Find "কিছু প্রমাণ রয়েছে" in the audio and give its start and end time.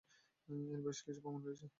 1.05-1.65